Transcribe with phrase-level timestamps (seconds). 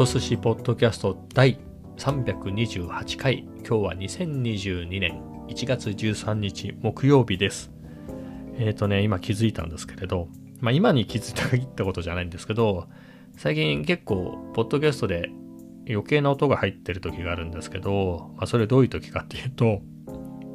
[0.00, 1.58] ト寿司ポッドキャスト第
[1.98, 3.40] 328回。
[3.58, 7.70] 今日は2022年1月13日木曜日です。
[8.56, 10.28] えっ、ー、とね今気づいたんですけれど
[10.60, 12.88] まあ今に気づいたったことじゃないんですけど
[13.36, 15.28] 最近結構ポッドキャストで
[15.86, 19.82] 余計な音が入ってる時があるんですけど、まあ、それどういう時かっていうと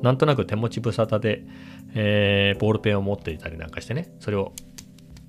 [0.02, 1.46] なんとなく手持ち無沙汰で、
[1.94, 4.54] えー、ボールペンを持っていたりなんかしてねそれを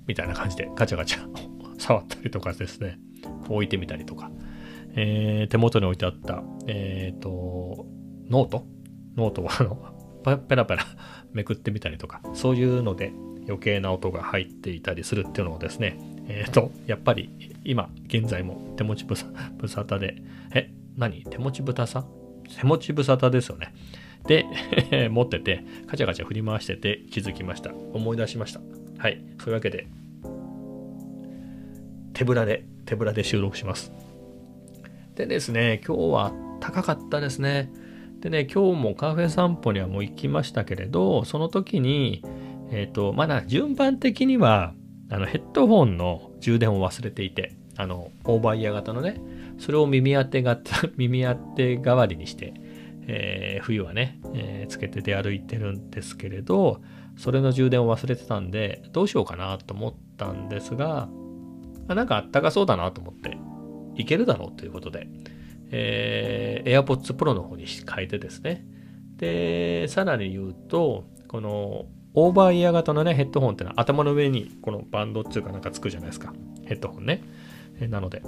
[0.06, 1.28] みたいな感じでガチャガチャ
[1.76, 2.98] 触ったりとかですね。
[3.54, 4.30] 置いてみたりとか、
[4.94, 7.86] えー、手元に置いてあった、えっ、ー、と、
[8.30, 8.66] ノート？
[9.16, 9.78] ノートをあの、
[10.36, 10.84] ペラペラ
[11.32, 13.12] めくってみたりとか、そういうので
[13.46, 17.30] 余計な音が入っていたりするっていうのをですね、えっ、ー、と、やっぱり
[17.64, 19.26] 今現在も手持ちぶさ
[19.58, 20.16] ぶさたで、
[20.54, 21.22] え、何？
[21.24, 22.06] 手持ちぶたさ？
[22.58, 23.72] 手持ちぶさたですよね。
[24.26, 24.46] で、
[25.10, 27.72] 持ってて、カチャカチャ振り回してて気づきました。
[27.92, 28.60] 思い出しました。
[28.98, 29.22] はい。
[29.38, 29.86] そういうわけで、
[32.12, 33.92] 手ぶらで手ぶらで収録します。
[35.14, 37.70] でですね、今日は高かったですね。
[38.20, 42.22] でね、今日もカフェ散歩にはもう行きましたけれど、その時に、
[42.70, 44.74] えっ、ー、と、まだ順番的には、
[45.08, 49.20] あのヘッドホンの充電を忘れていて、あの、オーバーイヤー型のね、
[49.58, 50.58] それを耳当てが、
[50.96, 52.54] 耳当て代わりにして、
[53.06, 56.80] えー、冬はね、えー、つけて出歩いてるんですけれど、
[57.16, 61.08] それの充電を忘れてたんで、どうしようかなと思ったんですが、
[61.88, 63.36] あ、なんかあったかそうだなと思って、
[63.96, 65.08] いけるだろうということで、
[65.70, 68.66] えー、AirPods Pro の方に変えてですね。
[69.16, 76.32] で、さらに言うと、このオーバーイヤー型のね、ヘッドホンってのは頭の上にこのバンドっていうかなんかつくじゃないですか。
[76.64, 77.22] ヘッドホンね。
[77.80, 78.22] えなので。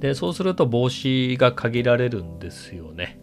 [0.00, 3.20] で、そうすると帽子が限られるんですよね。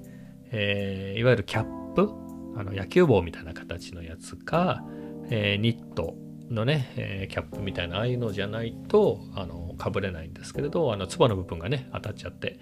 [0.51, 2.09] えー、いわゆるキャップ？
[2.57, 4.83] あの野球帽みたいな形のやつか、
[5.29, 6.15] えー、ニット
[6.49, 12.59] のね、えー、キャップみたいなああいうのじゃないとあのかぶれないんですけれどあのつばの部分がね当たっちゃって、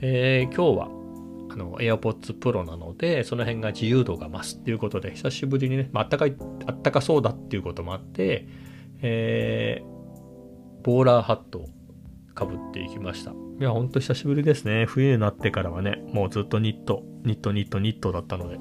[0.00, 1.02] えー、今日は
[1.52, 6.34] あの AirPods Pro なのでその辺が自由度が増すっていうことで久しぶりにね、まあったかい
[6.66, 8.48] あったかそうだっていうこともあって、
[9.02, 9.84] えー、
[10.82, 11.68] ボーラーハットを
[12.34, 13.32] かぶっていきました。
[13.32, 14.86] いやほんと久しぶりですね。
[14.86, 17.02] 冬になってからはねもうずっとニット。
[17.24, 18.58] ニットニットニットだったので。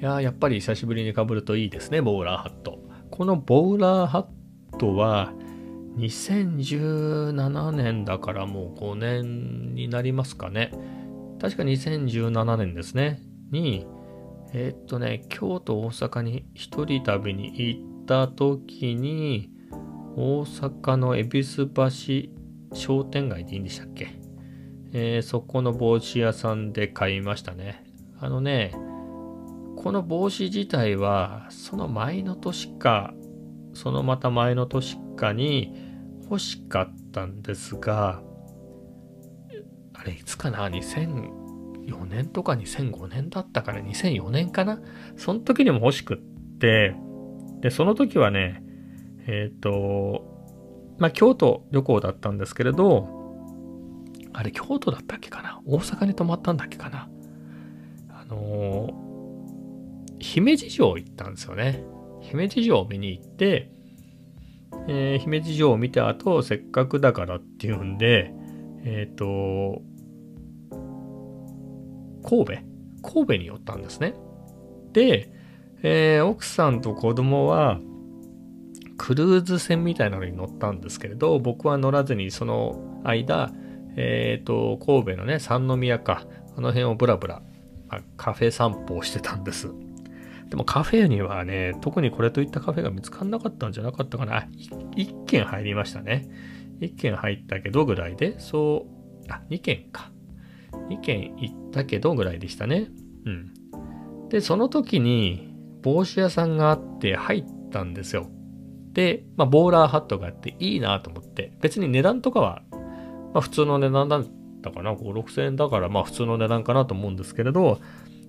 [0.00, 2.78] いややっぱり久しぶりにかぶるといいですねボーラーハット。
[3.14, 4.26] このボウラーハ
[4.72, 5.32] ットは
[5.98, 10.72] 2017年だからもう5年になりますかね。
[11.40, 13.20] 確か2017年ですね。
[13.52, 13.86] に、
[14.52, 19.48] えー、っとね、京都、大阪に一人旅に行った時に、
[20.16, 24.08] 大阪の恵比寿橋商店街でいいんでしたっけ、
[24.92, 27.84] えー、そこの帽子屋さんで買いましたね。
[28.18, 28.72] あのね、
[29.84, 33.12] この帽子自体はその前の年か
[33.74, 35.74] そのまた前の年かに
[36.22, 38.22] 欲しかったんですが
[39.92, 44.80] あれいつかな？2004年とか2005年だったから2004年かな？
[45.18, 46.18] その時にも欲しくっ
[46.58, 46.96] て
[47.60, 48.62] でその時はね
[49.26, 50.24] えっ、ー、と
[50.96, 53.06] まあ京都旅行だったんですけれど
[54.32, 55.60] あれ京都だったっけかな？
[55.66, 57.10] 大阪に泊まったんだっけかな？
[58.08, 59.03] あの
[60.24, 61.84] 姫路城行ったんですよね。
[62.22, 63.70] 姫路城を見に行って、
[64.88, 68.32] えー、姫路城を見た後、せっかくだからっていうんで、
[68.84, 69.82] えっ、ー、と、
[72.26, 72.52] 神戸？
[73.02, 74.14] 神戸に寄ったんですね。
[74.94, 75.30] で、
[75.82, 77.78] えー、奥さんと子供は、
[78.96, 83.52] クルーズ船みたいなのに乗ったんですけれど、僕は乗らずにその間、
[83.96, 86.24] えっ、ー、と、神戸のね、三宮か、
[86.56, 87.42] あの辺をブラブラ、
[88.16, 89.68] カフェ散歩をしてたんです。
[90.54, 94.46] でもカフェにはね、特にこれといったカフェが見つからなかったんじゃなかったかな。
[94.94, 96.28] 1軒入りましたね。
[96.80, 100.12] 1軒入ったけどぐらいで、そう、あ、2軒か。
[100.90, 102.86] 2軒行ったけどぐらいでしたね。
[103.26, 104.28] うん。
[104.28, 105.52] で、その時に
[105.82, 108.28] 帽子屋さんがあって入ったんですよ。
[108.92, 114.26] で、まあ、ボーラーハットがあっていいなと思って、別に値段とかは、まあ、普通の値段だっ
[114.62, 114.92] たかな。
[114.92, 117.80] 5、6000円だから、まあ普通の値段かなと思うんですけれど、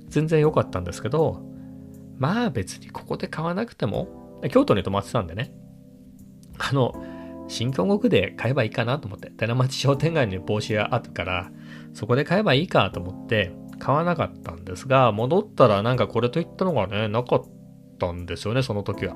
[0.07, 1.53] 全然良かったんですけど、
[2.17, 5.53] まあ別にここで買わなくても、京都に泊まってたんでね、
[6.57, 6.93] あの、
[7.47, 11.51] 新京極で買えばいいかなと思って、寺町商店街に帽子屋あるから、
[11.93, 17.43] そこで買えばいいかと思って買わなかったんですが、戻ったらなんかこれといったのがね、なかっ
[17.99, 19.15] たんですよね、その時は。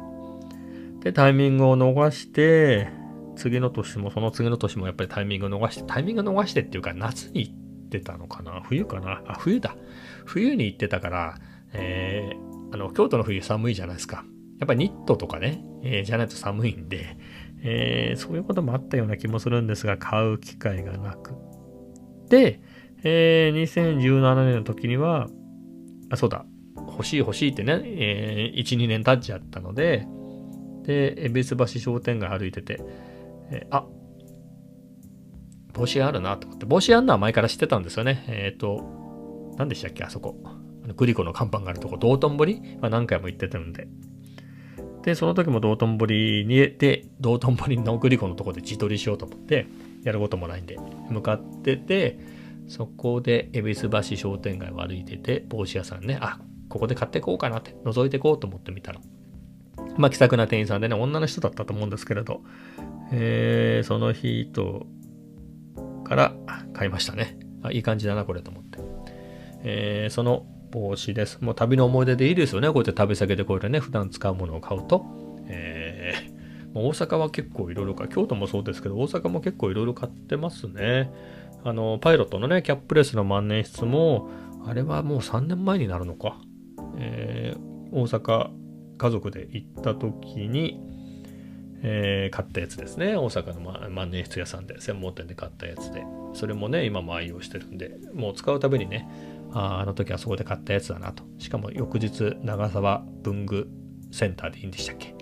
[1.02, 2.90] で、タイミングを逃して、
[3.36, 8.62] 次の年もその次の年もやっぱりタイミングを逃して、タイミング逃してっていうか夏に行ってたのかな？
[8.66, 9.22] 冬かな？
[9.25, 9.75] あ、冬だ。
[10.25, 11.38] 冬に行ってたから、
[11.72, 14.25] えー、あの、京都の冬寒いじゃないですか。
[14.60, 17.18] やっぱニットとかね、えー、じゃないと寒いんで、
[17.63, 21.33] えー、そういうこともあったような気もするんですが、買う機会がなく。
[22.30, 22.62] で、
[23.04, 25.27] えー、2017年の時には、
[26.10, 26.45] あ、そうだ、
[26.75, 30.06] 欲しい欲しいってね、えー、1、2年経っちゃったので、
[30.83, 32.81] で、恵比寿橋商店街歩いてて、
[33.51, 33.86] えー、あ、
[35.74, 38.25] 帽子あるなと思って、帽子あんのは前から知ってたんですよね。
[38.27, 40.36] えっ、ー、と、何でしたっけ、あそこ。
[40.94, 43.88] グリコの看板があるとこ、道頓堀、まあ、何回も行ってたんで。
[45.04, 49.68] で、その時も道頓堀に、で、道頓堀のグリコのとこで自撮りしようと思って、
[50.04, 50.78] やることもないんで、
[51.10, 52.20] 向かってて、
[52.68, 56.40] そこで恵比寿橋商店街を歩いてて、帽子屋さんね、あ、
[56.70, 59.02] ここで買ってこうかなって、覗いてこうと思ってみたら、
[59.98, 62.42] まあ気さくな店員さんでね、女の人だったと思うんですけれど、
[63.12, 64.86] えー、その人
[66.04, 66.34] から
[66.74, 67.40] 買いましたね。
[67.64, 68.80] あいい感じだな、これと思って。
[69.64, 71.39] えー、その帽子です。
[71.42, 72.68] もう旅の思い出でいいですよね。
[72.68, 75.06] こうやって旅先でこうやってね、普段使うものを買うと。
[75.48, 81.12] えー、大阪は結構いろいろか、京都もそうですけど、大阪も結構いろいろ買ってますね。
[81.63, 84.30] あの、パイロットのね、キャップレスの万年筆も、
[84.66, 86.38] あれはもう3年前になるのか。
[86.98, 88.50] えー、大阪
[88.98, 90.80] 家族で行った時に、
[91.81, 93.16] えー、買ったやつですね。
[93.16, 96.04] 大阪の万年筆屋さんで、専門店で買ったやつで。
[96.33, 99.07] それもね、今も愛用してるんで、もう使うたびにね、
[99.51, 101.24] ああの時あそこで買ったやつだなと。
[101.38, 103.69] しかも翌日、長沢文具
[104.12, 105.16] センターでいいんでしたっけ？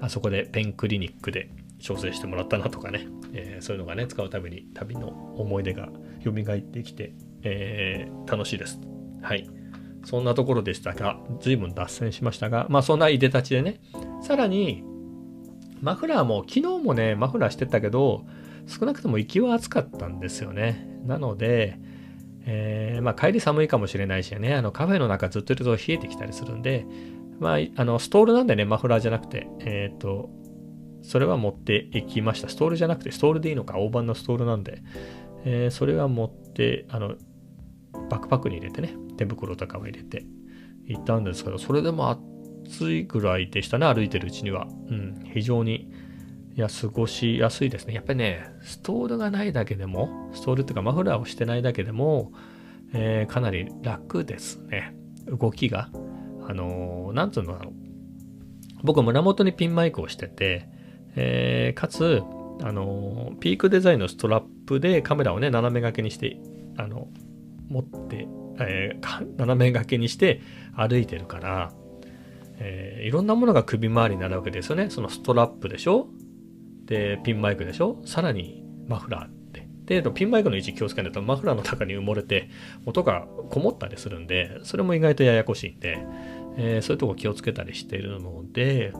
[0.00, 5.88] あそこでペンクリニックで調整してもらったなとかね、えー、そういうのがね、使うたびに旅の思い出が
[6.24, 8.80] 蘇ってきて、えー、楽しいです。
[9.22, 9.48] はい。
[10.04, 13.80] そんなところでしたが、随分脱線しましたが、まあそんないでたちでね、
[14.22, 14.84] さらに、
[15.80, 18.24] マフラーも、昨日もね、マフラーしてたけど、
[18.66, 20.88] 少なくとも行きは暑かったんですよね。
[21.04, 21.78] なので、
[22.46, 26.86] えー、まあ帰り寒いかもしれないしね、あのカフェの中ずっといると冷えてきたりするんで、
[27.38, 30.30] まあ、あの、ストールなんでね、マフラーじゃなくて、えっ、ー、と、
[31.02, 32.48] それは持っていきました。
[32.48, 34.82] ストールじゃなくて、ストールでいいのか、大判のストールなんで、
[35.44, 37.16] えー、それは持って、あの、
[38.10, 40.24] バックパックに入れてね、手袋とかを入れて。
[40.86, 42.10] 行ったんですけど、それでも
[42.64, 44.66] 暑いぐらいでしたね、歩いてるうちには。
[44.88, 45.90] うん、非常に、
[46.56, 47.92] いや、過ごしやすいですね。
[47.92, 52.32] やっぱりね、ストールがないだけでも、ストールっていうかマフラーをしてないだけでも、
[52.94, 54.96] えー、かなり楽ですね。
[55.26, 55.90] 動きが。
[56.48, 57.74] あのー、なんつうのだろう。
[58.82, 60.68] 僕、胸元にピンマイクをしてて、
[61.14, 62.22] えー、かつ、
[62.62, 66.38] あのピークデザインのストラップでカメラをね、斜め掛けにして、
[66.78, 67.08] あの、
[67.68, 68.28] 持って、
[68.60, 70.40] えー、斜め掛けにして
[70.74, 71.72] 歩いてるから、
[72.58, 74.88] えー、いろんなものが首周りになるわけですよね。
[74.88, 76.08] そのストラップでしょ？
[76.86, 78.00] で、ピンマイクでしょ？
[78.04, 79.68] さらにマフラーって。
[80.00, 82.48] で、ピンマイクの位置気をつけないとマフラーの中に埋もれて
[82.86, 85.98] 音がこもったりするんで、それも意外とややこしいんで、
[86.56, 88.92] えー、そういうとこ気をつけたりしているので、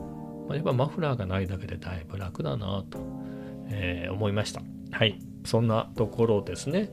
[0.47, 2.99] まあ、やっぱマフラーがないだけでだいぶ楽だなと、
[3.69, 4.61] えー、思いました。
[4.91, 5.19] はい。
[5.43, 6.89] そんなところですね。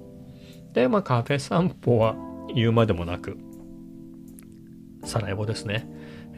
[0.73, 2.17] で、まあカフェ散歩は
[2.55, 3.37] 言うまでもなく、
[5.05, 5.89] サラエボですね。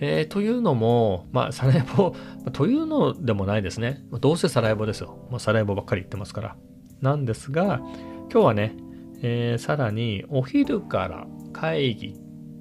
[0.01, 2.15] えー、というのも、まあ、サラエボ、
[2.53, 4.05] というのでもないですね。
[4.21, 5.27] どうせサラエボですよ。
[5.31, 6.57] まあ、サラエボばっかり言ってますから。
[7.01, 7.81] なんですが、
[8.33, 8.77] 今日はね、
[9.23, 12.15] えー、さらにお昼から会議、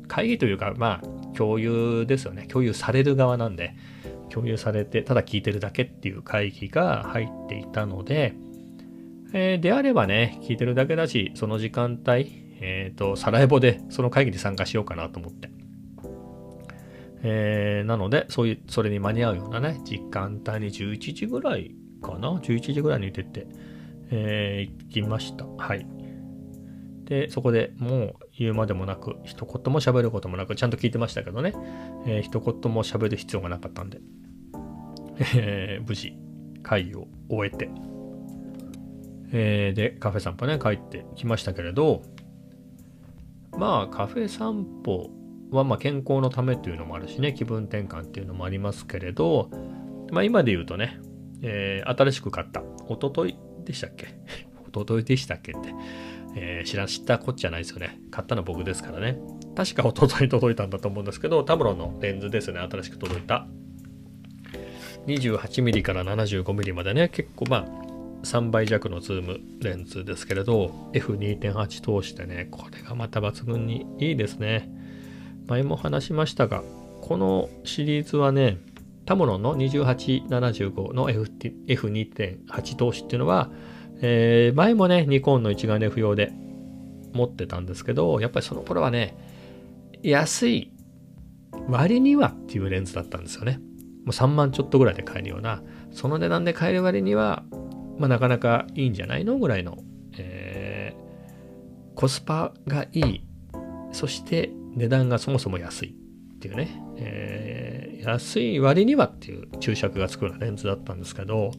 [0.08, 2.48] 会議というか、まあ、共有ですよね。
[2.48, 3.76] 共有される側なんで、
[4.30, 8.34] 共有されて、ただ聞いてるだけっていう会議が入っていたので、
[9.34, 15.50] えー、であればね、聞いてるだけだし、その時間帯、えっ、ー、と、サラエボでその会議に参加しようかなと思って。
[17.28, 23.48] えー、なので、そういう、それに間に合うようなね、時間帯に11時ぐらいかな ?11 時ぐらいに出て、
[24.12, 25.46] えー、行きました。
[25.58, 25.88] はい。
[27.06, 31.54] で、そこでもう言うまでもなく、一言も喋ることもなく、ちゃんと聞いてましたけどね、
[32.06, 34.02] えー、一言も喋る必要がなかったんで、
[35.36, 36.16] えー、無事、
[36.62, 37.72] 会議を終えて、
[39.32, 42.04] えー、で、カフェ散歩ね、帰ってきましたけれど、
[43.58, 45.10] まあカフェ散歩
[45.56, 49.50] はま健康のためというのもあるしね気分転換っていうのもありますけれど、
[50.12, 51.00] まあ、今で言うとね、
[51.42, 52.64] えー、新しく買った。
[52.88, 54.08] おとといでしたっけ？
[54.68, 55.74] おとといでしたっけって、
[56.36, 58.00] えー、知ら知ったこっちゃないですよね。
[58.12, 59.18] 買ったの僕ですからね。
[59.56, 62.60] 確かおととい届いたんだと思うんですけどタムロンのレンズですね。
[62.60, 63.48] 新しく届いた。
[65.08, 67.10] 28mm から 75mm までね。
[67.10, 67.86] 結構まあ
[68.26, 74.70] 3倍弱のズームレンズですけれど F2.8 通しでねこれがまた抜群にいいですね。
[75.48, 76.64] 前も話しましたが
[77.02, 78.58] このシリーズはね
[79.06, 83.52] タモロンの2875の F2.8 通しっていうのは、
[84.02, 86.32] えー、前もねニコンの一眼レフ用で
[87.14, 89.16] 持ってたんですけどやっぱりその頃はね
[90.02, 90.72] 安い
[91.68, 93.60] 割にはっていうレンズだったんですよね。
[94.06, 97.44] もう3万ちょっとぐらいで買えるような、その値段で買える割には、
[97.98, 99.78] まあ、なかなかいいんじゃないのぐらいの、
[100.18, 103.26] えー、コスパがいい、
[103.92, 111.52] そして値段がそもそも安いっていうね、えー、安い割にはっていう注釈がつくようなレンズだったんですけど、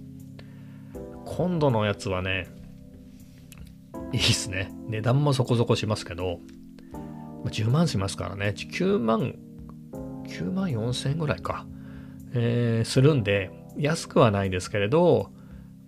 [1.24, 2.48] 今度のやつはね、
[4.12, 4.72] いいっすね。
[4.88, 6.40] 値段もそこそこしますけど、
[7.46, 9.34] 10万しますからね、9万、
[10.28, 11.66] 9万4千ぐらいか、
[12.34, 15.30] えー、するんで、安くはないですけれど、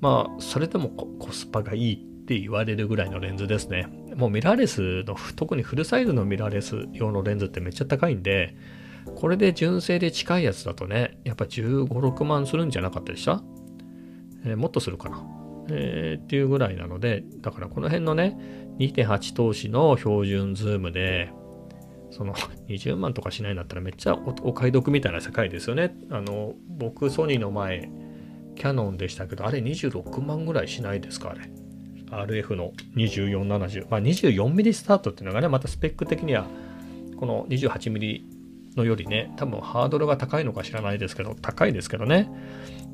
[0.01, 3.89] まあ、それでもコスパがいいって言われるぐらいのレンズですね。
[4.19, 8.57] もうミラーレスの、特にフルサイズのミラーレス用のレンズってめっちゃ高いんで、
[9.15, 13.41] これで純正で近いやつだとね、やっぱ15、6万するんじゃなかったでした
[14.45, 15.25] えー、もっとするかな？
[15.71, 18.37] えー、っていうぐらいなので、だからこの辺のね、
[18.81, 21.31] 2.8通しの標準ズームで、
[22.11, 22.35] その
[22.69, 25.97] 20万とかしないんだったらめっちゃお買い得みたいな世界ですよね。
[26.11, 27.89] あの、僕ソニーの前、
[28.57, 31.49] キャノンでしたけど、あれ26万ぐらいしないですか、あれ。
[32.11, 33.87] RF の2470。
[33.91, 36.47] まあ 24mm スタートっていうのがね、またスペック的には、
[37.17, 38.23] この 28mm
[38.77, 42.31] のよりね、多分ハードルが高いのか知らないですけど、高いですけどね。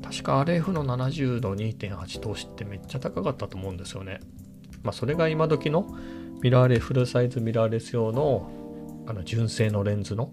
[0.03, 4.19] 確か RF の70の2.8投資ってめっちゃ高かったと思うんですよね。
[4.83, 5.87] まあそれが今時の
[6.41, 8.51] ミラーレフルサイズミラーレス用の
[9.07, 10.31] あの純正のレンズの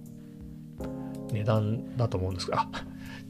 [1.32, 2.68] 値段だと思うんですが、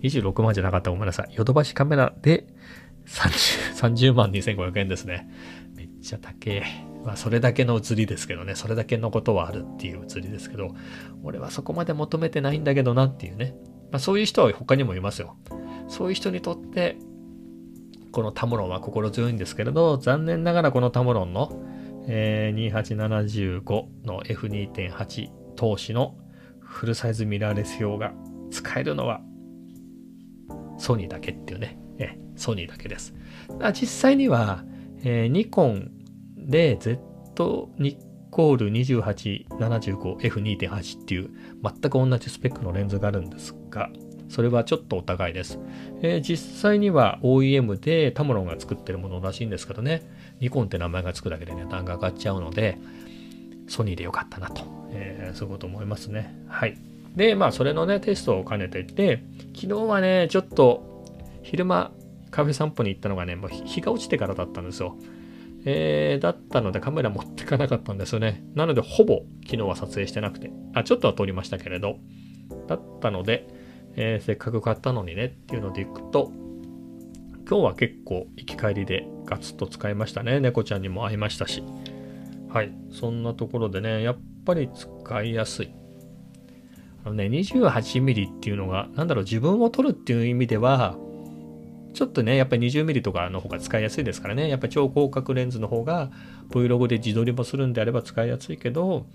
[0.03, 1.35] 26万じゃなかったごめんなさい。
[1.35, 2.47] ヨドバシカメラで
[3.13, 5.29] 30, 万2500円ですね。
[5.75, 6.65] めっちゃ高え。
[7.05, 10.75] まあそれだけの写りですけどね、それだけのことはあるっていう写りですけど、
[11.23, 13.55] 俺はそこまで求めてないんだけどなっていうね。
[13.91, 15.37] まあそういう人は他にもいますよ。
[15.89, 16.97] そういう人にとって、
[18.13, 21.53] このタムロンは心強いんですけれど、残念ながらこのタムロンの、
[22.09, 23.63] えー、2875
[24.07, 26.17] の F2.8 投資の
[26.61, 28.13] フルサイズミラーレス表が
[28.51, 29.21] 使えるのは
[30.79, 33.15] ソニーだけっていうね、えソニーだけです。
[33.73, 34.65] 実際には、
[35.05, 35.91] えー、ニコン
[36.37, 37.99] で Z ニ
[38.31, 41.31] コール 2875F2.8 っていう
[41.63, 43.91] 全く同じスペックのレンズがあるんですが、
[44.29, 45.59] それはちょっとお互いです。
[46.01, 50.03] えー、実際には OEM でタムロンが作ってるものらしいんですけどね、
[50.41, 52.79] ニコンって名前がつくだけで値段が上がっちゃうので、
[53.69, 56.35] ソニーでよかったなと、えー、そういうこと思いますね。
[56.49, 56.79] はい。
[57.15, 59.23] で、まあ、それのね、テストを兼ねていて、
[59.55, 60.92] 昨日はね、ちょっと
[61.43, 61.93] 昼間
[62.31, 64.97] カフェ散歩に行ったのがね、もう日が落ちてからだったんですよ。
[65.65, 68.43] えー、だったのでカメラ持ってかなかったんですよね。
[68.55, 71.99] なので、ほぼ昨日は撮影してなくて、あ、ちょっとは撮りましたけれど、
[72.67, 73.47] だったので、
[73.95, 76.33] えー、せっかく買ったのにねっていうのでいくと、
[77.49, 80.41] 今日は結構行き帰りでガツッと使いましたね。
[80.41, 81.63] 猫ちゃんにも会いましたし。
[82.49, 82.73] はい。
[82.91, 85.75] そんなところでね、やっぱり使いやすい。
[87.05, 90.97] あのね、28mm っていうのが、なんだろう、自分を撮るっていう意味では、
[91.93, 94.49] ちょっとね、やっぱり 20mm とかの方が使いやすいですからね。
[94.49, 96.11] やっぱり超広角レンズの方が
[96.51, 99.07] Vlog で自撮りもするんであれば使いやすいけど、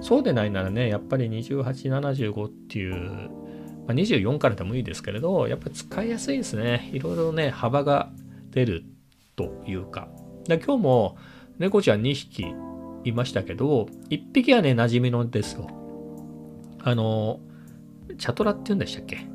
[0.00, 2.94] そうでないならね、やっぱり2875っていう、
[3.86, 6.90] まあ、24からでもいいですけれど、やっぱり使いやすいですね。
[6.92, 8.10] いろいろね、幅が
[8.50, 8.84] 出る
[9.36, 10.08] というか。
[10.46, 11.16] で今日も
[11.58, 12.46] 猫ちゃん2匹
[13.04, 15.68] いましたけど、1匹はね、馴染みのですよ。
[16.82, 17.40] あの、
[18.18, 19.26] チャトラって言うんでしたっけ？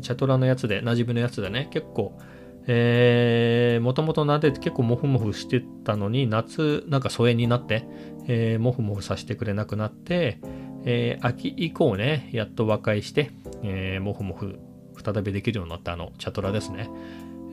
[0.00, 2.18] チャトラのやつで、馴染みのやつでね、結構、
[2.66, 7.86] えー、もともと撫でて結構モフモフしてたのに、夏、なんか疎遠になって、
[8.26, 10.40] えー、モフモフさせてくれなくなって、
[10.84, 13.30] えー、秋以降ね、やっと和解して、
[13.62, 14.58] えー、モフモフ
[15.02, 16.90] 再びできるようになったあのチャトラですね。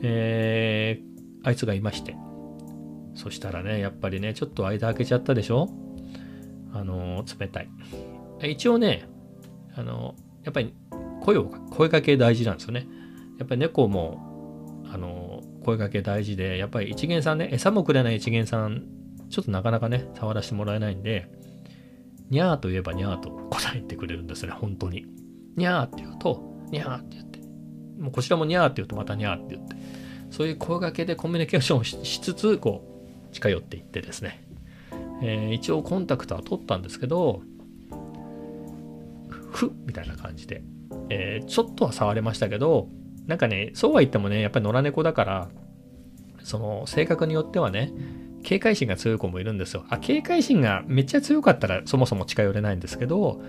[0.02, 2.16] えー、あいつがいまして。
[3.14, 5.68] そしたらね、やっぱりね、ちょっと間開けちゃったでしょ？
[6.72, 7.68] あの冷たい。
[8.50, 9.08] 一応ね、
[9.76, 10.74] あのやっぱり
[11.24, 12.86] 声を、声かけ大事なんですよね。
[13.38, 18.84] やっぱり猫も、あの、声かけ大事で、やっぱり一元さんね、餌もくれない一元さん、
[19.30, 21.28] ちょっとなかなかね、触らせてもらえないんで、
[22.30, 25.06] にゃーと言えばにゃーと答えてくれるんですね、本当に。
[25.56, 27.40] にゃーって言うと、にゃーって言って、
[27.98, 29.76] もうこちらもにゃーって言うとまたにゃーって言って、
[30.30, 32.84] そういう声掛けでコミュニケーションをしつつ、こ
[33.30, 34.46] う、近寄っていってですね、
[35.22, 37.42] えー、一応コンタクトは取ったんですけど、
[39.50, 40.62] ふみたいな感じで、
[41.10, 42.88] えー、ちょっとは触れましたけど、
[43.26, 45.48] なんかね、そうは言ってもね、やっぱり野良猫だから、
[46.42, 47.92] その性格によってはね、
[48.42, 49.84] 警戒心が強い子もいるんですよ。
[49.88, 53.42] あ、警戒心がめっちゃ強かったらそもそも近寄れないんですけど、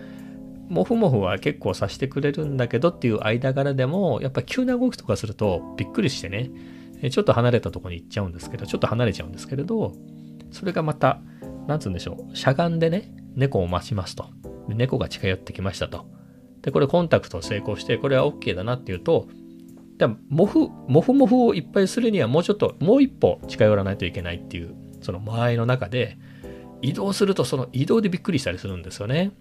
[0.69, 6.51] モフモフは結構さしてくれるんだけどっていう間柄でも、やっぱ急な動きとかするとびっくりしてね、
[7.11, 9.91] ちょっと離れたとこに行っちゃうんですけど、ちょっと離れちゃうんですけれど、
[10.51, 11.19] それがまた、
[11.67, 14.29] なんつうんでしょう、しゃがんでね、猫を待ちますと。
[14.69, 16.14] 猫が近寄ってきましたと。
[16.65, 19.27] で、これコンタクト成功して、これは OK だなっていうと、
[19.97, 26.17] でモフ、モフモフをいっぱいするにはもうちょっと、もう一歩近寄らないといけないっていう、その間合いの中で、
[26.81, 29.31] 移動するとその移動でびっくりしたりするんですよね。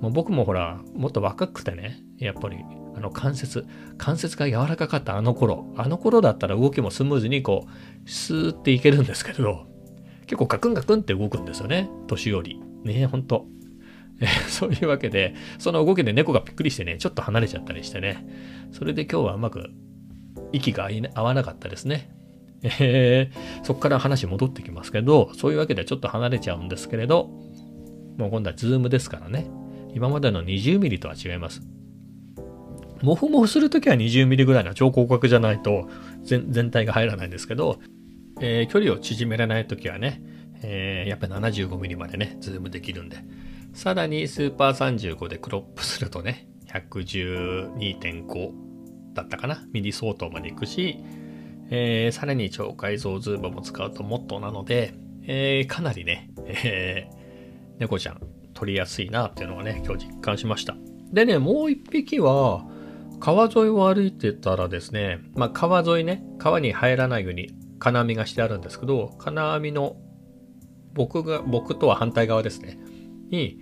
[0.00, 2.56] もう僕もほら、もっと若くてね、やっぱり、
[2.96, 3.64] あの関節、
[3.96, 7.66] 関節が柔らかかったあの頃、あの頃だったら動きもスムーズにこ
[8.04, 9.66] う、スーっていけるんですけど、
[10.26, 12.60] 結構ガクンガクンって動くんですよね、年寄り。
[12.82, 13.46] ねほんと。
[14.48, 18.26] そういうわけで、その動きで猫がびっくりしてね、ちょっと離れちゃったりしてね、
[18.72, 19.70] それで今日はうまく
[20.52, 22.10] 息が合わなかったですね。
[22.62, 27.30] えー、そこから話戻ってきますけど、そういうわけでちょっと離れちゃうんですけれど、
[28.16, 29.46] もう今度はズームですからね。
[29.94, 31.62] 今までの 20mm とは違います。
[33.02, 35.88] モフモフするときは 20mm ぐらいの超広角じゃないと
[36.24, 37.78] 全体が入らないんですけど、
[38.40, 40.20] えー、距離を縮められないときはね、
[40.62, 43.18] えー、やっぱり 75mm までね、ズームできるんで。
[43.72, 48.52] さらにスーパー35でクロップするとね、112.5
[49.14, 50.98] だったかな、ミリ相当までいくし、
[51.70, 54.94] えー、さらに超解像ズームも使うともっとなので、
[55.24, 58.20] えー、かなりね、えー、猫ちゃん
[58.54, 60.74] 撮りやすいなっていうのはね、今日実感しました。
[61.12, 62.66] でね、もう一匹は、
[63.20, 69.96] 川沿いを歩いてたらですね、まあ川沿いね、川に入らないように金網がしてあるんですけど、金網の
[70.94, 72.78] 僕が、僕とは反対側ですね、
[73.30, 73.60] に、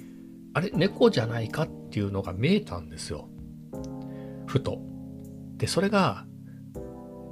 [0.54, 3.28] あれ、猫じゃないかっていうのが見えたんですよ。
[4.46, 4.80] ふと。
[5.56, 6.26] で、それが、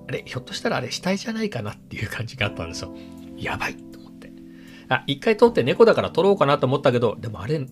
[0.08, 2.94] あれ、ひょっとしたらあれ死体じゃないかなっていう感じがあったんですよ。
[3.36, 4.32] やばいと思って。
[4.88, 7.66] あ、一回撮って猫だから撮ろうかなと思ったけど、でもあれ、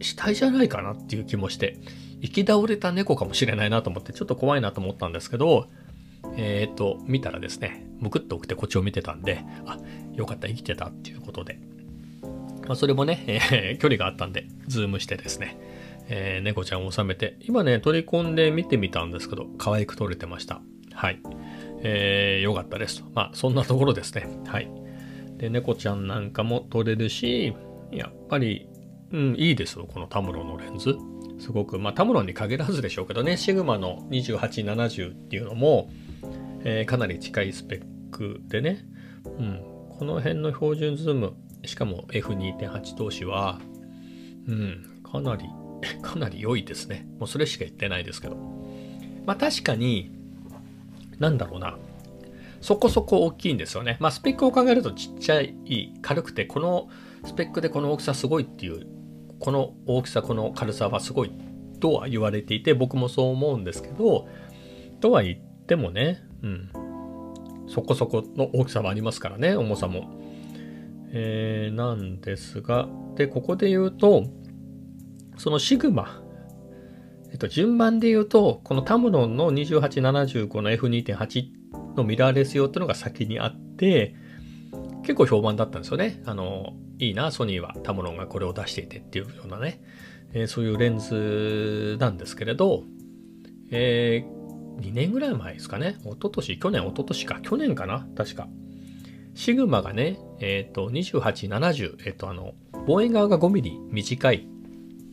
[0.00, 1.78] 死体じゃないかなっていう気もして、
[2.20, 5.68] 行き倒れた猫かもしれないなと思って、ちょっと怖いなと思ったんですけど、
[6.36, 9.78] えっ、ー、と、見たらですね、むくっと起きてこっちを見てたんで、あ、
[10.14, 11.60] よかった、生きてたっていうことで。
[12.66, 15.58] まあ、それもね、えー、距離があったんで、ズームしてですね、
[16.08, 20.60] えー、猫ちゃんを収めて、今ね、取り込んで見てみたんですけど、可愛く撮れてました。
[20.92, 21.20] はい。
[21.82, 23.10] えー、よかったですと。
[23.14, 24.28] まあ、そんなところですね。
[24.46, 24.68] はい。
[25.36, 27.54] で、猫ちゃんなんかも撮れるし、
[27.92, 28.68] やっぱり、
[29.12, 30.96] うん、いいですよ、このタムロンのレンズ。
[31.38, 35.90] すごく、まあ、タムロンに限らずでしょうけどね、シグマの2870っていうのも、
[36.64, 38.84] えー、かなり近いスペックでね、
[39.24, 39.60] うん、
[39.98, 43.60] この辺の標準ズーム、しかも F2.8 投資は、
[44.48, 45.44] うん、かなり、
[46.02, 47.06] かなり良いですね。
[47.18, 48.36] もうそれしか言ってないですけど。
[49.26, 50.10] まあ確かに、
[51.18, 51.76] なんだろうな。
[52.60, 53.96] そこそこ大きいんですよね。
[54.00, 56.88] まあスペックを考えるとちっちゃい、軽くて、この
[57.24, 58.86] スペックでこの大きさすごいっていう、
[59.40, 61.30] この大きさ、この軽さはすごい
[61.80, 64.28] とは言われていて、僕もそう思うんですけど、
[65.00, 66.70] とは言ってもね、うん。
[67.68, 70.25] そこそこの大きさはありますからね、重さも。
[71.12, 74.24] えー、なんですが、で、ここで言うと、
[75.36, 76.22] そのシグマ、
[77.30, 84.14] えっと、順番で言うと、このタムロンの2875の F2.8 のミラーレス用っていうのが先にあって、
[85.02, 86.22] 結構評判だったんですよね。
[86.26, 89.82] あの、いいな、ソニーはタムロンがこれを出していてっていうようなね、
[90.32, 92.84] えー、そういうレンズなんですけれど、
[93.70, 95.96] えー、2年ぐらい前ですかね。
[96.00, 97.40] 一昨年去年、一昨年か。
[97.40, 98.48] 去年かな確か。
[99.34, 102.54] シグマがね、えっ、ー、と、28、70、えっ、ー、と、あの、
[102.86, 104.48] 望遠側が5ミリ短い。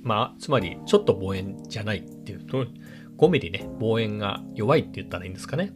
[0.02, 2.66] まあ、つまり、ちょっと望遠じゃないっていうと、
[3.18, 5.72] 5ミリね、望遠が弱いって言ったらいいんですかね。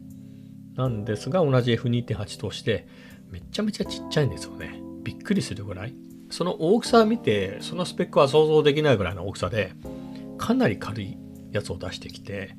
[0.76, 2.88] なんですが、同じ F2.8 として、
[3.30, 4.82] めちゃめちゃちっちゃいんですよね。
[5.04, 5.96] びっくりするぐらい。
[6.30, 9.74] その大きさを見て、そのスペックは想像できないぐらいの大きさで、
[10.38, 11.18] かなり軽い
[11.52, 12.56] やつを出してきて、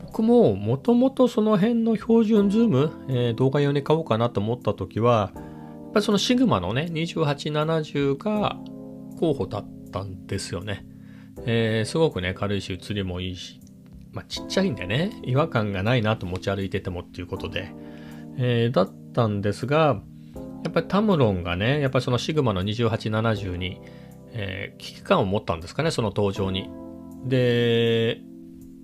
[0.00, 5.42] 僕ももともとその辺の標準ズーム、えー、動画用に買おうかなと思った時は、や
[5.88, 8.56] っぱりそのシグマのね、2870が
[9.18, 10.86] 候補だったんですよね。
[11.46, 13.60] えー、すごくね、軽いし、映りもいいし、
[14.12, 17.72] まあ、ちっちゃいんでね、違和感がないなと持ち歩いててもっていうことで、
[18.36, 20.00] えー、だったんですが、
[20.64, 23.80] やっぱりタムロンがね、やっぱりそのシグマの2870に、
[24.32, 26.68] えー、危機感を持ったんですかね、その登場に。
[27.24, 28.20] で、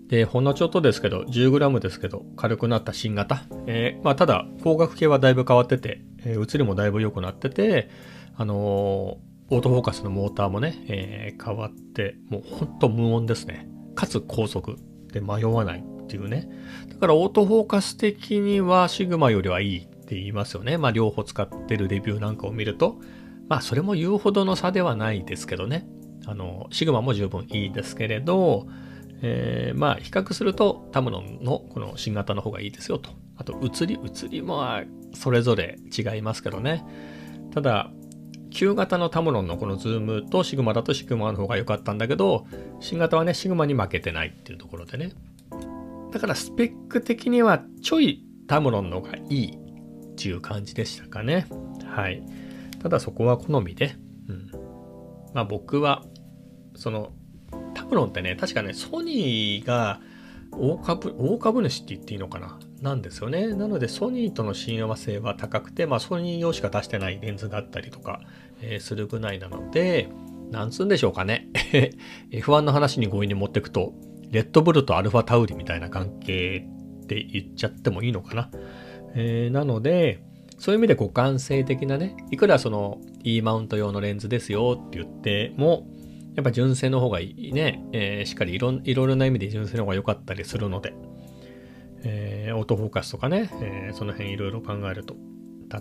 [0.09, 3.45] で、ほんのちょっとですけど、10g ですけど、軽くなった新型。
[3.67, 7.89] えー、まあ、ただ、光学系はだいぶ変わってて、えー、映りもだいぶ良くなってて、
[8.37, 13.69] あのー、オートフォーカスのモーターもね、えー、変わって、もうほんと無音ですね。
[13.95, 14.77] かつ高速
[15.13, 16.49] で迷わないっていうね。
[16.89, 20.79] だからオートフォーカス的にはシグマよりはいいって言いますよね。
[20.79, 23.01] まあ両方使ってるレビューなんかを見ると。
[23.49, 25.87] まあそれも言うほどの差ではないですけどね。
[26.27, 28.67] あの、シグマも十分いいですけれど、
[29.23, 33.11] えー、まあ比較するとタムロンのこの新型の方がいいですよと。
[33.37, 34.63] あと写り、写りも
[35.14, 36.85] それぞれ違いますけどね。
[37.53, 37.90] ただ、
[38.50, 42.46] 旧型のタムロンのこのズームとシグマだとシグマの方が良かったんだけど、
[42.81, 45.12] 新型はね、シグマに負けてないっていうところでね。
[46.12, 51.46] だからスペック的にはちょいタムロンの方がいいっていう感じでしたかね。
[51.85, 52.22] はい。
[52.81, 53.96] ただそこは好みで、
[54.29, 54.50] うん。
[55.35, 56.05] まあ僕は、
[56.77, 57.12] その、
[57.74, 60.00] タムロンってね、確かね、ソニーが
[60.59, 62.59] 大株、大株主って言っていいのかな？
[62.81, 63.55] なんですよね。
[63.55, 68.21] なのでソニーとの親和性は高くて、まあソニー用しか出してないレンズがあったりとか、
[68.61, 70.09] えー、するぐらいなので、
[70.51, 71.49] なんつうんでしょうかね。
[72.31, 73.95] F1 の話に強引に持ってくと、
[74.31, 76.67] レッドブルとアルファタウリみたいな関係
[77.03, 78.51] って言っちゃってもいいのかな？
[79.14, 80.23] えー、なので、
[80.59, 85.87] そういう意味で互換性的なね、いくらその E マウント用のレンズですよって言っても、
[86.35, 90.94] やっぱ純正の方がいいね、えー、しっかりいろいろな意味で純正の方が良かったりするので、
[92.03, 95.16] えー、オートフォーカスとかね、えー、その辺いろいろ考えると、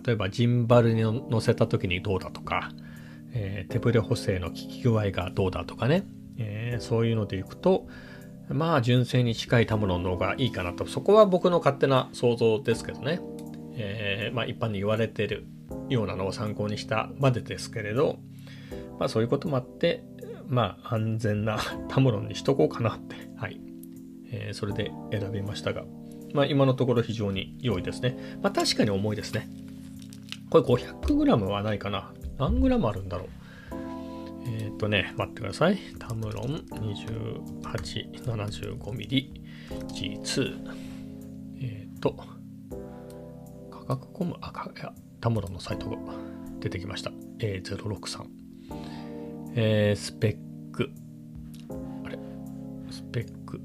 [0.05, 2.71] 例えばジンバルに乗せた時にどうだとか、
[3.33, 6.05] えー、手ブレ補正の効き具合がどうだとかね、
[6.37, 7.87] えー、そういうのでいくと、
[8.49, 13.19] まあ純正に近いタムロンの方がいいかなと、そこは僕の勝手な想像ですけどね。
[13.75, 15.47] えー、まあ一般に言われてる
[15.89, 18.19] ようなのを参考にしたまでですけれど、
[18.99, 20.03] まあそういうこともあって、
[20.47, 21.58] まあ安全な
[21.89, 23.60] タムロンにしとこうかなって、はい。
[24.32, 25.84] えー、それで選びましたが、
[26.34, 28.38] まあ今のところ非常に良いですね。
[28.41, 29.49] まあ確かに重いですね。
[30.49, 32.13] これ 500g はないかな。
[32.38, 33.29] 何 g あるんだろう。
[34.45, 35.77] えっ、ー、とね、待ってください。
[35.99, 39.29] タムロン 2875mm
[39.88, 40.58] G2。
[41.62, 42.15] えっ、ー、と、
[43.71, 45.97] 価格コム、あ、かいや、タムロンのサイトが
[46.60, 47.12] 出てきました。
[47.39, 48.42] A063。
[49.55, 50.89] えー、スペック。
[52.05, 52.17] あれ？
[52.89, 53.61] スペック。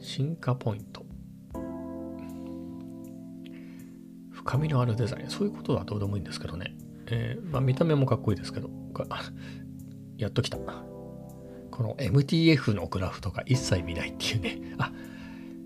[0.00, 1.04] 進化ポイント。
[4.30, 5.30] 深みのあるデザイン。
[5.30, 6.76] そういうことはどうでもいいんですけどね。
[7.08, 8.70] えー、まあ、見た目もかっこいいですけど、
[10.16, 10.56] やっときた。
[10.56, 14.60] この MTF のグラフとか一切見ないっていうね。
[14.78, 14.92] あ、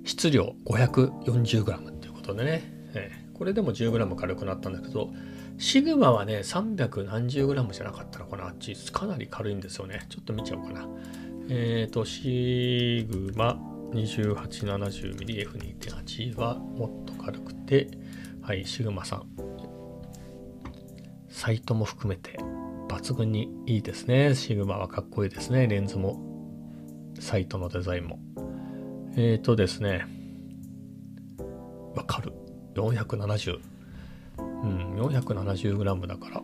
[0.04, 2.62] 質量 540g っていうことでね。
[2.94, 5.12] えー、これでも 10g 軽くなったんだけど、
[5.60, 8.46] シグマはね、300何十 g じゃなかったのかな。
[8.46, 10.06] あっち、かなり軽いんですよね。
[10.08, 10.88] ちょっと見ちゃおうかな。
[11.50, 13.60] えっ、ー、と、シグマ
[13.92, 17.90] 2870mmF2.8 はもっと軽くて、
[18.40, 19.26] はい、シグマさん。
[21.28, 22.38] サイトも含めて
[22.88, 24.34] 抜群にいいですね。
[24.34, 25.66] シグマはかっこいいですね。
[25.66, 26.22] レンズも、
[27.20, 28.18] サイトのデザインも。
[29.14, 30.06] えっ、ー、とですね、
[31.94, 32.32] わかる。
[32.76, 33.69] 470。
[34.62, 36.42] うん、470g だから。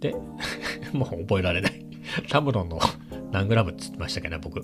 [0.00, 0.14] で、
[0.92, 1.86] もう覚えられない。
[2.30, 2.78] タブロンの
[3.32, 4.62] 何グラムって言ってましたっけね、僕。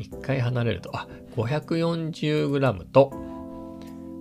[0.00, 3.12] 一回離れると、あ、540g と、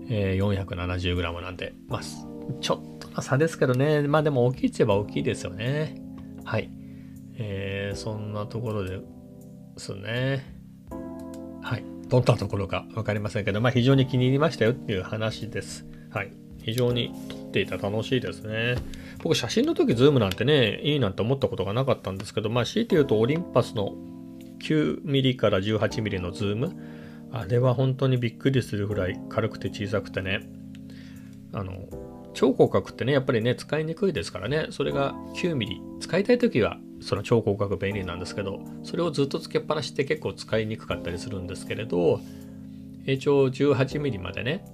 [0.10, 2.02] えー、470g なんで、まあ、
[2.60, 4.02] ちょっとの差ですけどね。
[4.02, 5.95] まあでも大きいっちゃえば大きいですよね。
[6.43, 6.69] はい。
[7.36, 8.99] えー、そんなところで
[9.78, 10.43] すね。
[11.62, 11.84] はい。
[12.10, 15.86] どんなところか分かりませんけど、まあ非常に気に入りましたよっていう話です。
[16.12, 16.34] はい。
[16.63, 18.76] 非常に撮っていて楽しいですね。
[19.21, 23.95] 僕写真の時ズームなんてね、いいなんて思ったことがなかったんですけど、まあ強いて言うとオリンパスの
[24.63, 26.76] 9mm から 18mm のズーム、
[27.32, 30.41] あれは本当にびっくりするぐらい軽くて小さくてね、
[31.52, 31.88] あの、
[32.34, 35.99] 超広角ってね、やっぱりね、使いにくいですからね、それが 9mm。
[35.99, 42.19] 使いたい時は、その超広角便利なんですけど、それをずっとつけっぱなしって結構使いにくかったりするんですけれど、
[43.06, 44.65] 一応 18mm までね、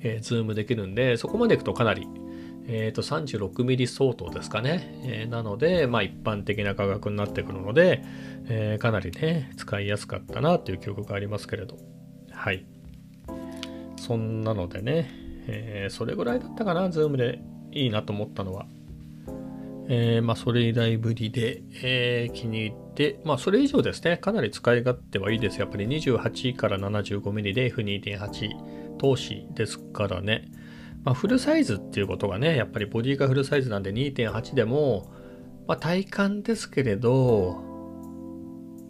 [0.00, 2.06] えー、ズームできるんで、そこまでいくとかなり、
[2.66, 5.00] えっ、ー、と 36mm 相当ですかね。
[5.04, 8.02] えー、なので、まあ一般的な画角になってくるので、
[8.48, 11.76] え、かなりね、使いやすかったなっていう記憶がありますけれど。
[12.30, 12.64] はい。
[13.96, 15.10] そんなのでね、
[15.46, 17.40] え、それぐらいだったかな、ズームで
[17.72, 18.66] いいなと思ったのは。
[19.88, 25.58] え、まあ、それ以来ぶりで、え、気に入って、まあ、それ以上ですね、かなり使い勝手はいいです。
[25.58, 28.69] やっぱり28から 75mm で F2.8
[29.00, 30.44] 投資ですからね。
[31.04, 35.10] まあ、フルサイズっていうことがね、やっぱりボディがフルサイズなんで2.8でも、
[35.66, 37.64] まあ、体感ですけれど、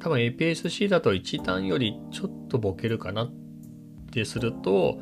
[0.01, 3.33] 多分 APS-C だと1段よりちょっとボケるかなっ
[4.11, 4.99] てすると、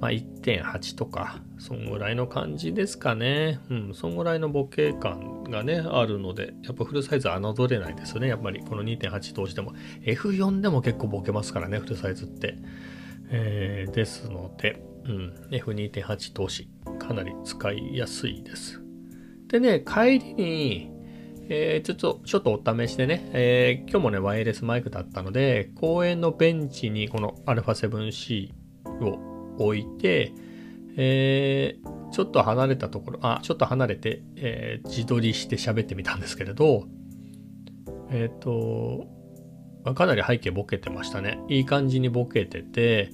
[0.00, 3.60] まあ、1.8とか、そんぐらいの感じですかね。
[3.70, 8.26] うん、そんぐらいのボケ感がね、あるので、やっぱフルサイズ侮れないですね。
[8.26, 9.72] やっぱりこの2.8通しても。
[10.02, 12.56] F4 でも結構ボケますからね、フルサイズって。
[13.30, 18.80] えー、ですので、うん、F2.8 投資、かなり使いやすいです。
[19.48, 20.90] でね、帰りに、
[21.50, 28.52] えー、ちょっと、ちょっとお試しでね、えー、今日もね、ワイヤレスマイクだったので、公園のベンチにこの α7C
[29.02, 30.32] を置いて、
[30.96, 36.84] えー、ちょっと離れたところ、あ、ちょっと離れて、えー、自撮りして喋ってみたんですけれど、
[38.10, 39.06] えっ、と、
[39.94, 41.40] かなり背景ボケてましたね。
[41.48, 43.10] いい感じにボケてて、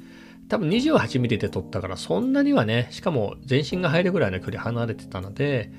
[0.48, 5.72] 多分 28mm で撮ったからそんなにはね、しかも全身が入るぐらいの距離離れてたので、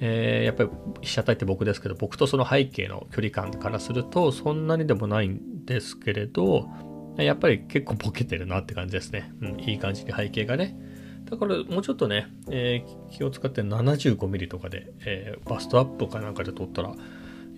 [0.00, 0.70] えー、やっぱり
[1.02, 6.68] 被写体って僕ですけど、僕とその背景の距離感からするとそんなにでもないんですけれど、
[7.16, 9.32] やっぱり結構ボケてるなって感じですね。
[9.40, 10.76] うん、いい感じに背景がね。
[11.24, 16.94] だからもうちょっとね、えー、気を使って 75mm とかで、えー、バストアップかなんかで撮ったら、い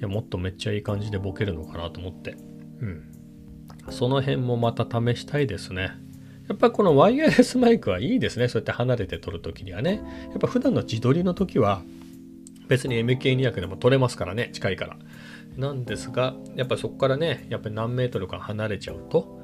[0.00, 2.36] やもっとめっちゃいい感じでボケるのかなと思って。
[2.80, 3.02] うん。
[3.90, 5.90] その辺もまた試したいですね。
[6.48, 8.48] やっぱこのワイヤレスマイクはいいですね。
[8.48, 10.02] そうやって離れて撮るときにはね。
[10.30, 11.82] やっぱ普段の自撮りの時は
[12.68, 14.50] 別に MK200 でも撮れますからね。
[14.52, 14.96] 近いから。
[15.56, 19.40] なんですが、やっぱそこからね、やっぱり何メートルか離れちゃうと、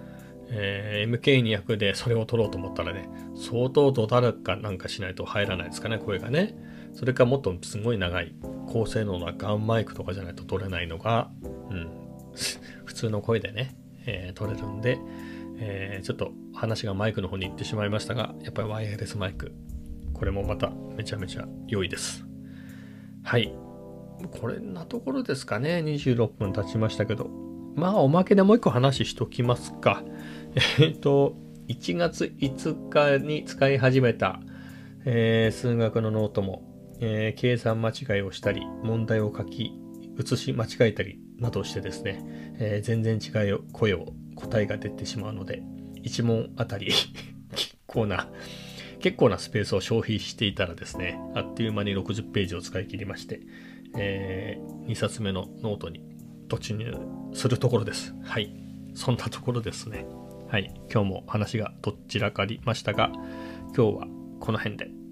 [0.48, 6.56] えー、MK200 でそれを撮ろうと思ったらね、相当ドタルかなんかしないと入らないですかね、声がね。
[6.94, 8.34] それかもっとすごい長い
[8.68, 11.30] 高性能なガンマイクとかじゃないと撮れないのが、
[11.70, 12.05] うん、
[12.84, 14.98] 普通の声でね、えー、撮れるんで、
[15.58, 19.52] えー、ちょっと話がマイクの方に行ってしまいましたが、やっぱりワイヤレスマイク。
[20.14, 22.24] これもまためちゃめちゃ良いです。
[23.22, 23.52] はい。
[24.40, 25.82] これなところですかね。
[25.84, 27.28] 26分経ちましたけど。
[27.74, 30.02] まあ、おまけでもう一個話しときますか。
[30.80, 31.36] えっと、
[31.68, 34.40] 1月5日に使い始めた、
[35.04, 36.62] えー、数学のノートも、
[37.00, 39.72] えー、計算間違いをしたり、問題を書き、
[40.16, 42.22] 写し間違えたりなどしてですね、
[42.58, 45.62] えー、全然違う声を答えが出てしまうので、
[46.02, 46.92] 1問あたり
[47.54, 48.28] 結構な、
[49.00, 53.40] 結構なスペースを消費していたらですね、あっという間に60ページを使い切りまして、
[53.98, 56.02] えー、2冊目のノートに
[56.48, 56.92] 突入
[57.32, 58.14] するところです。
[58.22, 58.54] はい。
[58.94, 60.06] そんなところですね。
[60.48, 60.72] はい。
[60.92, 63.10] 今日も話がどちらかりましたが、
[63.76, 64.06] 今日は
[64.40, 65.05] この辺で。